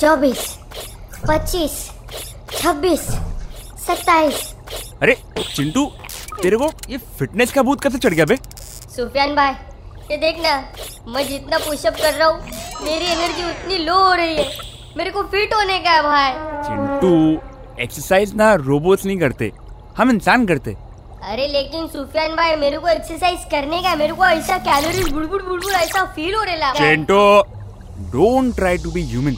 [0.00, 0.40] चौबीस
[1.28, 1.74] पच्चीस
[2.50, 3.00] छब्बीस
[3.86, 4.40] सत्ताईस।
[5.02, 5.84] अरे चिंटू
[6.42, 8.36] तेरे को ये फिटनेस का भूत कैसे चढ़ गया बे?
[8.96, 9.52] सुफियान भाई
[10.10, 10.52] ये देखना
[11.12, 14.48] मैं जितना पुशअप कर रहा हूँ मेरी एनर्जी उतनी लो हो रही है।
[14.96, 16.30] मेरे को फिट होने का है भाई।
[16.68, 17.14] चिंटू
[17.82, 19.52] एक्सरसाइज ना रोबोट्स नहीं करते
[19.96, 20.76] हम इंसान करते।
[21.24, 25.72] अरे लेकिन सुफियान भाई मेरे को एक्सरसाइज करने का मेरे को ऐसा कैलोरीज बुड़बुड़ बुड़बुड़
[25.74, 27.20] ऐसा फील हो रहा है। Chintu
[28.12, 29.36] don't try to be human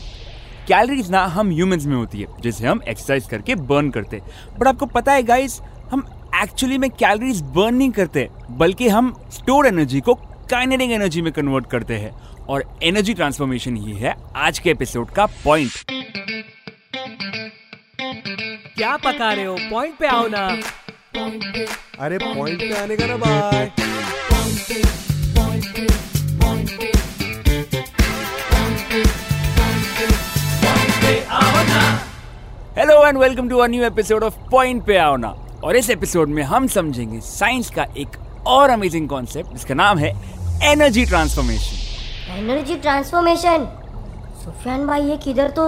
[0.69, 4.67] calories ना हम ह्यूमंस में होती है जिसे हम एक्सरसाइज करके बर्न करते हैं। बट
[4.67, 5.61] आपको पता है गाइस
[5.91, 6.05] हम
[6.43, 10.15] एक्चुअली में कैलोरीज बर्न नहीं करते बल्कि हम स्टोर एनर्जी को
[10.51, 12.11] काइनेटिक एनर्जी में कन्वर्ट करते हैं।
[12.49, 15.71] और एनर्जी ट्रांसफॉर्मेशन ही है आज के एपिसोड का पॉइंट
[18.77, 19.57] क्या पका रहे हो?
[19.71, 20.47] पॉइंट पे आओ ना।
[22.01, 23.71] अरे पॉइंट पे आने का ना bye
[32.77, 35.29] hello and welcome to a new episode of point पे आओ ना
[35.65, 38.17] और इस एपिसोड में हम समझेंगे साइंस का एक
[38.47, 40.11] और अमेजिंग कॉन्सेप्ट जिसका नाम है
[40.63, 43.67] energy transformation energy transformation
[44.45, 45.65] Sufiyan भाई ये किधर तो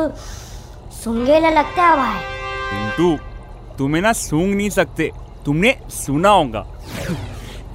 [1.05, 2.21] सुंगेला लगता है भाई।
[2.71, 3.17] पिंटू
[3.79, 5.11] तुम्हें ना सूंघ नहीं सकते
[5.45, 6.67] तुमने सुना होगा।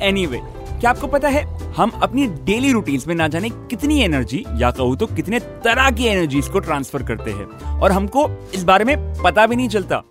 [0.01, 0.54] एनीवे anyway,
[0.85, 1.41] क्या आपको पता है,
[1.75, 6.05] हम अपनी डेली रूटीन्स में ना जाने कितनी एनर्जी या कहूँ तो कितने तरह की
[6.05, 7.45] एनर्जीज को ट्रांसफ़र करते हैं।
[7.79, 10.01] और हमको इस बारे में पता भी नहीं चलता।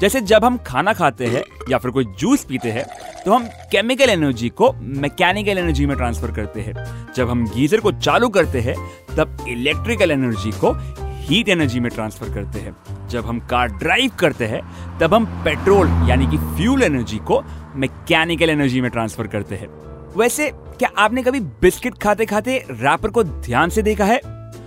[0.00, 2.84] जैसे जब हम खाना खाते हैं, या फिर कोई जूस पीते हैं
[3.24, 6.74] तो हम केमिकल एनर्जी को मैकेनिकल एनर्जी में ट्रांसफ़र करते हैं।
[7.16, 8.76] जब हम गीजर को चालू करते हैं,
[9.16, 10.72] तब इलेक्ट्रिकल एनर्जी को
[11.20, 12.76] हीट एनर्जी में ट्रांसफ़र करते हैं।
[13.08, 14.62] जब हम कार ड्राइव करते हैं,
[14.98, 17.42] तब हम पेट्रोल यानी कि फ्यूल एनर्जी को
[17.76, 19.68] मैकेनिकल एनर्जी में ट्रांसफ़र करते हैं।
[20.16, 24.20] वैसे, क्या आपने कभी बिस्किट खाते खाते रैपर को ध्यान से देखा है?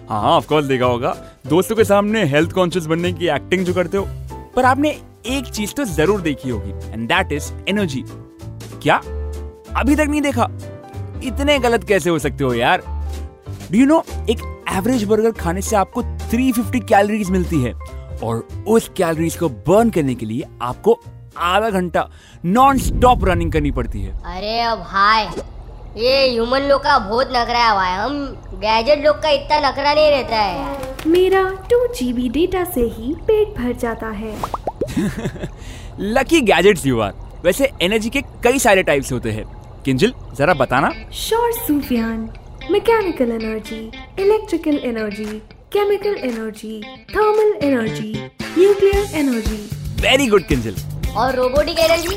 [0.10, 1.16] हाँ हाँ ऑफकोर्स देखा होगा।
[1.48, 4.06] दोस्तों के सामने हेल्थ कॉन्शियस बनने की एक्टिंग जो करते हो,
[4.56, 4.90] पर आपने
[5.28, 8.96] एक चीज़ तो ज़रूर देखी होगी एंड दैट इज़ एनर्जी क्या?
[9.76, 10.48] अभी तक नहीं देखा?
[11.24, 12.84] इतने गलत कैसे हो सकते हो यार?
[13.72, 14.40] डू यू नो एक
[14.72, 16.02] एवरेज बर्गर खाने से आपको
[16.32, 17.74] 350 कैलोरीज मिलती है,
[18.24, 21.00] और उस कैलोरीज को बर्न करने के लिए आपको
[21.38, 22.08] आधा घंटा
[22.46, 25.26] नॉन स्टॉप रनिंग करनी पड़ती है। अरे अब भाई
[25.98, 28.18] ये ह्यूमन लोग का बहुत नखरा है भाई। हम
[28.62, 33.58] गैजेट लोग का इतना नखरा नहीं रहता है। मेरा टू जीबी डेटा से ही पेट
[33.58, 34.34] भर जाता है।
[36.00, 37.14] लकी गैजेट्स यू आर
[37.44, 39.46] वैसे एनर्जी के कई सारे टाइप्स होते हैं।
[39.86, 42.30] किंजल जरा बताना। Sure Sufiyan
[42.72, 43.80] mechanical energy
[44.20, 45.26] electrical energy
[45.74, 46.82] chemical energy
[47.16, 48.14] thermal energy
[48.58, 49.58] nuclear energy
[50.02, 50.76] very good Kinjal
[51.18, 52.16] और रोबोटिक एनर्जी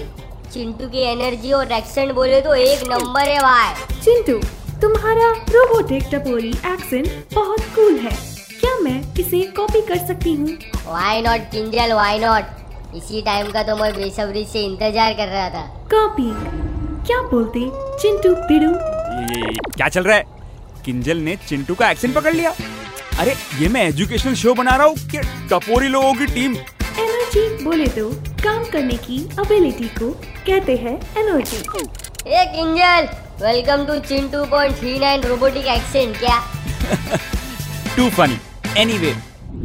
[0.53, 4.39] चिंटू की एनर्जी और एक्सेंट बोले तो एक नंबर है भाई। चिंटू
[4.81, 8.11] तुम्हारा रोबोटिक टपोरी एक्सेंट बहुत कूल है।
[8.61, 10.49] क्या मैं इसे कॉपी कर सकती हूँ?
[10.87, 15.49] Why not Kinjal why not इसी टाइम का तो मैं बेसब्री से इंतज़ार कर रहा
[15.51, 16.31] था। कॉपी
[17.07, 17.61] क्या बोलते
[18.03, 18.73] चिंटू पिड़ू?
[19.77, 20.25] क्या चल रहा है?
[20.85, 22.55] किंजल ने चिंटू का एक्सेंट पकड़ लिया।
[23.21, 25.19] अरे ये मैं एजुकेशनल शो बना रहा हूँ कि
[25.51, 28.11] टपोरी लोगों की टीम एनर्जी बोले तो
[28.43, 30.11] काम करने की एबिलिटी को
[30.47, 33.09] कहते हैं energy A Kinjal
[33.43, 36.39] welcome to Chintu point three nine robotic accent क्या?
[37.97, 38.39] टू फनी
[38.81, 39.15] एनीवे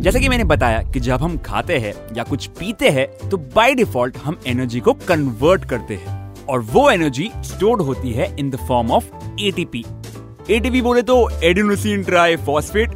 [0.04, 3.74] जैसे कि मैंने बताया कि जब हम खाते हैं या कुछ पीते हैं तो बाय
[3.76, 8.66] डिफ़ॉल्ट हम एनर्जी को कन्वर्ट करते हैं और वो एनर्जी स्टोर्ड होती है in the
[8.68, 9.06] form of
[9.42, 9.84] ATP
[10.50, 12.96] ATP बोले तो एडिनोसिन ट्राई फॉस्फेट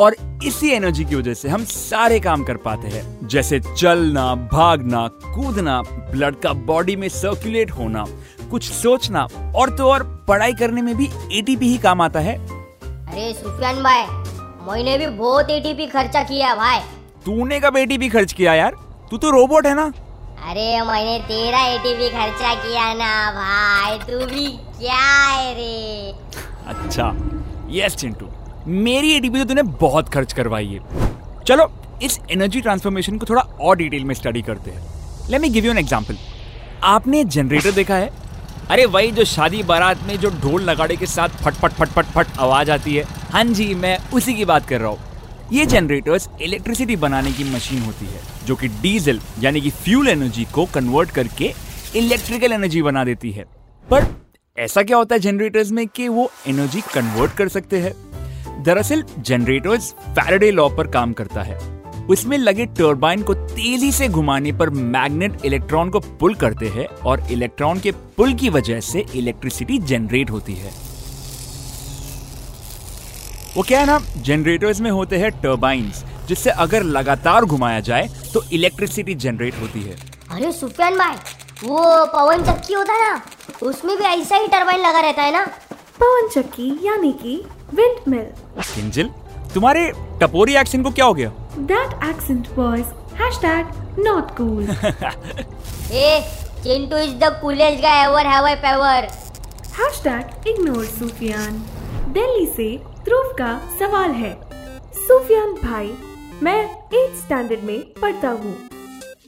[0.00, 0.16] और
[0.46, 5.80] इसी एनर्जी की वजह से हम सारे काम कर पाते हैं। जैसे चलना भागना कूदना
[5.82, 8.04] ब्लड का बॉडी में सर्कुलेट होना
[8.50, 9.26] कुछ सोचना
[9.56, 14.02] और तो और पढ़ाई करने में भी एटीपी ही काम आता है। अरे सुफियान भाई
[14.68, 16.80] मैंने भी बहुत एटीपी खर्चा किया भाई।
[17.24, 18.76] तूने कब एटीपी खर्च किया यार?
[19.10, 19.92] तू तो रोबोट है ना।
[20.50, 24.46] अरे मैंने तेरा एटीपी खर्चा किया ना भाई तू भी
[24.78, 26.14] क्या है रे?
[26.66, 27.14] अच्छा
[27.70, 28.26] यस चिंटू।
[28.68, 30.80] मेरी एटीपी तो तूने बहुत खर्च करवाई है।
[31.44, 31.70] चलो,
[32.02, 35.70] इस एनर्जी ट्रांसफॉर्मेशन को थोड़ा और डिटेल में स्टडी करते हैं। Let me give you
[35.70, 36.16] an example
[36.84, 38.10] आपने जनरेटर देखा है?
[38.70, 42.06] अरे वही जो शादी बारात में जो ढोल नगाड़े के साथ फट फट फट फट
[42.06, 44.98] फट आवाज़ आती है। हाँ जी, मैं उसी की बात कर रहा हूँ।
[45.52, 50.44] ये जनरेटर्स इलेक्ट्रिसिटी बनाने की मशीन होती है, जो कि डीजल यानी कि फ्यूल एनर्जी
[50.44, 51.52] को कन्वर्ट करके
[51.96, 53.44] इलेक्ट्रिकल एनर्जी बना देती है।
[53.88, 54.06] पर
[54.58, 57.92] ऐसा क्या होता है जनरेटर्स में कि वो एनर्जी कन्वर्ट कर सकते हैं?
[58.68, 61.58] दरअसल जनरेटर्स फैराडे लॉ पर काम करता है।
[62.06, 67.26] उसमें लगे टर्बाइन को तेज़ी से घुमाने पर मैग्नेट इलेक्ट्रॉन को पुल करते हैं और
[67.32, 70.70] इलेक्ट्रॉन के पुल की वजह से इलेक्ट्रिसिटी जनरेट होती है।
[73.56, 74.00] वो क्या है ना?
[74.18, 79.96] जनरेटर्स में होते हैं टर्बाइंस जिससे अगर लगातार घुमाया जाए तो इलेक्ट्रिसिटी जनरेट होती है।
[80.30, 81.16] अरे सुफियान भाई
[81.64, 83.20] वो पवन चक्की होता है ना
[83.62, 85.44] उसमें भी ऐसा ही टरबाइन लगा रहता है ना?
[86.00, 87.42] पवन चक्की यानी कि
[87.74, 88.24] विंड मिल
[88.74, 89.10] किंजल
[89.54, 91.30] तुम्हारे टपोरी एक्सेंट को क्या हो गया?
[91.58, 92.82] That accent was
[93.42, 94.68] hashtag not cool
[95.92, 96.20] A
[96.64, 99.08] Chintu is the coolest guy ever have I ever
[100.04, 101.62] hashtag ignore Sufiyan
[102.12, 104.32] Delhi से ध्रुव का सवाल है।
[104.96, 105.92] सुफियान भाई
[106.42, 106.60] मैं
[106.94, 108.54] एट स्टैंडर्ड में पढ़ता हूँ।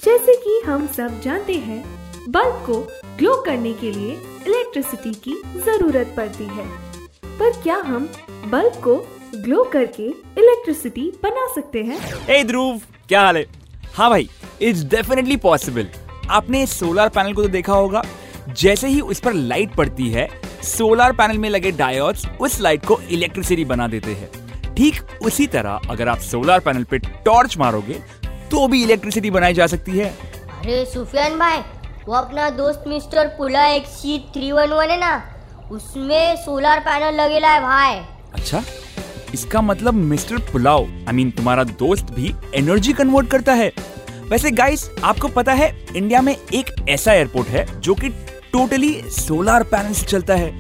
[0.05, 1.83] जैसे कि हम सब जानते हैं
[2.29, 2.75] बल्ब को
[3.19, 4.13] ग्लो करने के लिए
[4.47, 5.35] इलेक्ट्रिसिटी की
[5.67, 6.67] ज़रूरत पड़ती है।
[7.41, 8.09] पर क्या हम
[8.47, 8.95] बल्ब को
[9.37, 11.99] ग्लो करके इलेक्ट्रिसिटी बना सकते हैं?
[12.29, 13.45] हे ध्रुव क्या हाल है?
[13.95, 14.29] हाँ भाई
[14.63, 15.87] इट्स डेफिनेटली पॉसिबल
[16.31, 18.03] आपने सोलर पैनल को तो देखा होगा।
[18.51, 20.29] जैसे ही उस पर लाइट पड़ती है
[20.65, 24.31] सोलर पैनल में लगे डायोड्स उस लाइट को इलेक्ट्रिसिटी बना देते हैं।
[24.75, 28.01] ठीक उसी तरह अगर आप सोलर पैनल पे टॉर्च मारोगे
[28.51, 30.11] तो भी इलेक्ट्रिसिटी बनाई जा सकती है।
[30.61, 31.59] अरे सुफियान भाई
[32.07, 35.17] वो अपना दोस्त मिस्टर पुला एक सी थ्री वन वन है ना?
[35.73, 37.99] उसमें सोलर पैनल लगेला है भाई।
[38.35, 38.63] अच्छा
[39.35, 43.71] इसका मतलब मिस्टर पुलाव आई मीन तुम्हारा दोस्त भी एनर्जी कन्वर्ट करता है।
[44.31, 48.09] वैसे गाइस आपको पता है इंडिया में एक ऐसा एयरपोर्ट है जो कि
[48.53, 50.51] टोटली सोलर पैनल से चलता है।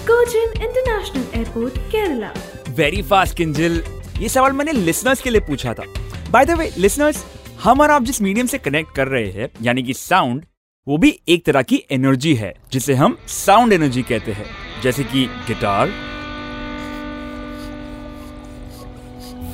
[0.00, 2.32] Cochin international airport Kerala
[2.76, 3.82] very fast Kinjal
[4.20, 5.84] ये सवाल मैंने लिसनर्स के लिए पूछा था।
[6.30, 7.24] बाय द वे लिसनर्स
[7.62, 10.44] हम और आप जिस मीडियम से कनेक्ट कर रहे हैं यानी कि साउंड
[10.88, 14.46] वो भी एक तरह की एनर्जी है, जिसे हम साउंड एनर्जी कहते हैं,
[14.82, 15.88] जैसे कि गिटार,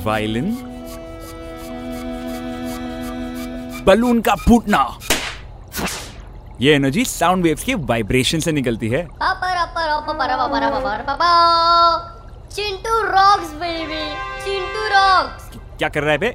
[0.05, 0.51] वायलिन,
[3.85, 4.81] बलून का फूटना।
[6.61, 9.03] ये एनर्जी साउंड वेव्स के वाइब्रेशन से निकलती है।
[12.51, 14.05] Chintu rocks baby
[14.45, 16.33] Chintu rocks क्या कर रहा है बे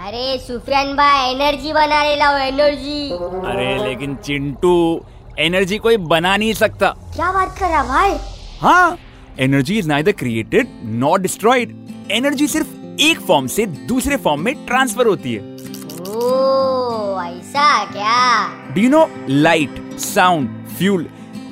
[0.00, 4.72] अरे सुफियान भाई एनर्जी बना ले लाओ एनर्जी अरे लेकिन चिंटू
[5.38, 8.16] एनर्जी कोई बना नहीं सकता। क्या बात कर रहा भाई?
[8.60, 8.98] हाँ
[9.40, 10.68] energy is neither created
[11.02, 11.74] not destroyed
[12.12, 18.72] energy सिर्फ़ एक फॉर्म से दूसरे फॉर्म में ट्रांसफ़र होती है। ओ ऐसा क्या?
[18.74, 21.06] Do you know light sound fuel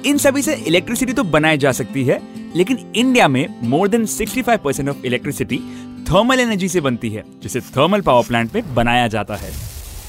[0.07, 2.21] इन सभी से इलेक्ट्रिसिटी तो बनाई जा सकती है
[2.57, 5.61] लेकिन इंडिया में more than 65 percent of electricity
[6.11, 9.51] thermal energy से बनती है जिसे थर्मल पावर प्लांट में बनाया जाता है।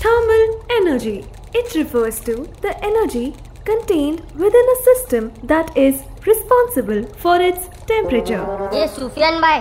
[0.01, 0.43] Thermal
[0.73, 1.15] energy
[1.59, 3.25] It refers to the energy
[3.69, 5.97] contained within a system that is
[6.27, 8.39] responsible for its temperature.
[8.75, 9.59] ये सुफियान भाई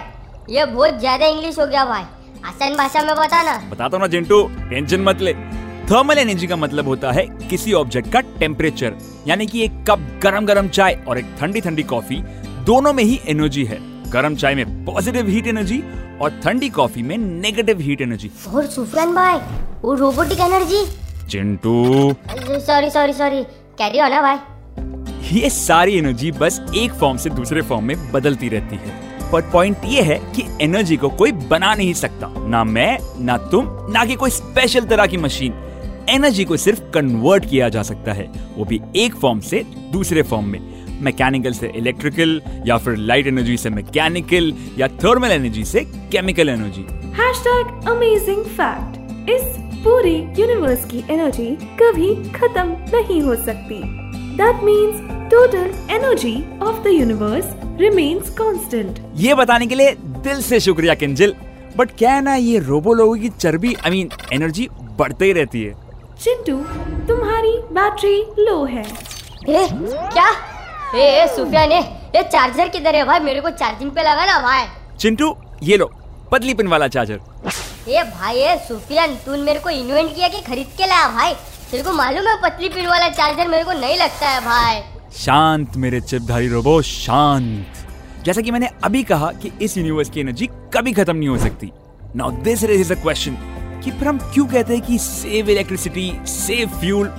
[0.51, 2.03] ये बहुत ज़्यादा इंग्लिश हो गया भाई।
[2.45, 5.33] आसान भाषा में बता ना। बताता हूँ ना चिंटू टेंशन मत ले।
[5.91, 8.99] थर्मल एनर्जी का मतलब होता है किसी ऑब्जेक्ट का टेम्परेचर
[9.29, 12.23] यानी कि एक कप गरम गरम चाय और एक ठंडी ठंडी कॉफ़ी
[12.67, 13.81] दोनों में ही एनर्जी है।
[14.13, 15.83] गरम चाय में पॉजिटिव हीट एनर्जी
[16.23, 19.39] और ठंडी कॉफ़ी में नेगेटिव हीट एनर्जी और सुफियान भाई
[19.83, 20.85] वो robotic energy
[21.29, 22.15] Chintu.
[22.61, 23.43] Sorry sorry sorry
[23.79, 24.37] carry हो ना भाई?
[25.33, 29.85] ये सारी एनर्जी बस एक फॉर्म से दूसरे फॉर्म में बदलती रहती है। पर पॉइंट
[29.85, 34.15] ये है कि एनर्जी को कोई बना नहीं सकता। ना मैं ना तुम ना कि
[34.15, 35.55] कोई स्पेशल तरह की मशीन
[36.11, 40.47] एनर्जी को सिर्फ़ कन्वर्ट किया जा सकता है। वो भी एक फॉर्म से दूसरे फॉर्म
[40.47, 45.81] में। मैकेनिकल से इलेक्ट्रिकल या फिर लाइट एनर्जी से मैकेनिकल या थर्मल एनर्जी से
[46.13, 46.87] chemical energy
[47.19, 48.99] Hashtag amazing fact.
[49.31, 51.51] इस पूरे यूनिवर्स की एनर्जी
[51.83, 53.81] कभी खत्म नहीं हो सकती.
[54.37, 55.01] That means
[55.33, 56.37] total energy
[56.69, 57.49] of the universe
[57.81, 59.01] remains constant.
[59.17, 59.93] ये बताने के लिए
[60.27, 61.35] दिल से शुक्रिया किंजिल।
[61.77, 65.63] बट क्या है ना ये रोबो लोगों की चर्बी आई मीन एनर्जी बढ़ते ही रहती
[65.63, 65.75] है।
[66.21, 66.57] चिंटू
[67.07, 68.83] तुम्हारी बैटरी लो है।
[69.49, 69.69] ए,
[70.13, 70.31] क्या?
[70.95, 71.81] ए, ए सुफियान ए,
[72.17, 73.21] ये चार्जर किधर है भाई?
[73.21, 74.67] मेरे को चार्जिंग पे लगा ना भाई।
[74.99, 75.91] चिंटू ये लो
[76.33, 77.21] पतली पिन वाला चार्जर
[77.89, 81.35] ये भाई ये सुफियान तूने मेरे को इन्वेंट किया कि खरीद के लाया भाई?
[81.71, 84.81] तेरे को मालूम है पतली पिन वाला चार्जर मेरे को नहीं लगता है भाई।
[85.17, 87.85] शांत मेरे चिपधारी रोबो शांत।
[88.25, 91.73] जैसा कि मैंने अभी कहा कि इस यूनिवर्स की एनर्जी कभी खत्म नहीं हो सकती।
[92.17, 93.37] Now this is a question
[93.85, 97.13] कि फिर हम क्यों कहते हैं कि सेव इलेक्ट्रिसिटी सेव फ्यूल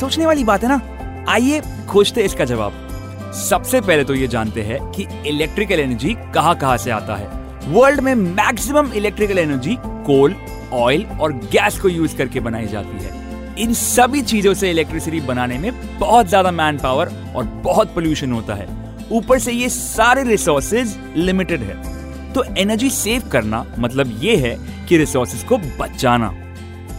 [0.00, 0.80] सोचने वाली बात है ना?
[1.28, 2.85] आइए खोजते इसका जवाब।
[3.34, 8.00] सबसे पहले तो ये जानते हैं कि इलेक्ट्रिकल एनर्जी कहाँ कहाँ से आता है। वर्ल्ड
[8.00, 10.34] में maximum electrical energy coal
[10.74, 13.14] oil और गैस को यूज़ करके बनाई जाती है।
[13.58, 18.54] इन सभी चीज़ों से इलेक्ट्रिसिटी बनाने में बहुत ज़्यादा मैन पावर और बहुत पोल्यूशन होता
[18.54, 18.66] है।
[19.12, 24.56] ऊपर से ये सारे रिसोर्सेज लिमिटेड है। तो एनर्जी सेव करना मतलब ये है
[24.88, 26.32] कि रिसोर्सेज को बचाना।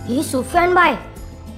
[0.09, 0.95] ये सुफियान भाई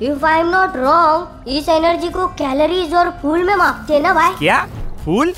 [0.01, 4.13] if I am not wrong इस एनर्जी को कैलोरीज और फूल में मापते हैं ना
[4.13, 4.33] भाई?
[4.39, 4.65] क्या?
[5.05, 5.31] फूल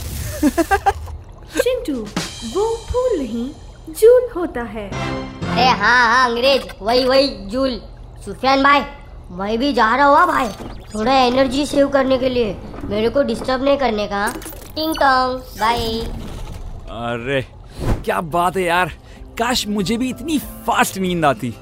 [1.55, 3.49] चिंटू वो फूल नहीं
[3.99, 7.81] जूल होता है। अरे हाँ हाँ अंग्रेज़ वही वही जूल।
[8.25, 8.81] सुफियान भाई
[9.37, 10.47] मैं भी जा रहा हुआ भाई।
[10.95, 14.27] थोड़ा एनर्जी सेव करने के लिए। मेरे को डिस्टर्ब नहीं करने का
[14.75, 15.99] टिंग टोंग बाय
[17.01, 17.41] अरे
[18.05, 18.91] क्या बात है यार।
[19.39, 20.37] काश मुझे भी इतनी
[20.67, 21.53] फास्ट नींद आती।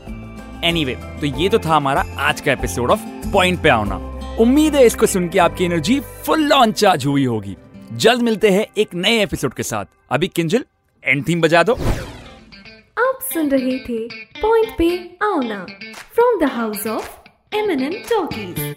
[0.64, 3.00] एनीवे anyway, तो ये तो था हमारा आज का एपिसोड ऑफ़
[3.34, 3.96] पॉइंट पे आना।
[4.40, 7.56] उम्मीद है इसको सुन के आपकी एनर्जी फुल ऑन चार्ज हुई होगी।
[7.94, 10.66] जल्द मिलते हैं एक नए एपिसोड के साथ। अभी किंजल
[11.04, 14.08] एंड थीम बजा दो। आप सुन रहे थे
[14.42, 15.66] पॉइंट पे आना ना
[16.14, 17.10] from the house of
[17.56, 18.76] M talkies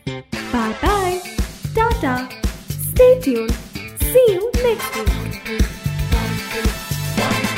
[0.55, 1.21] bye bye
[1.77, 2.29] tata
[2.71, 3.49] stay tune
[4.03, 4.99] see you next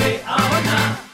[0.00, 1.13] week